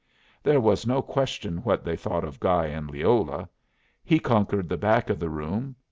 [0.41, 3.47] There was no question what they thought of Guy and Leola.
[4.03, 5.75] He conquered the back of the room.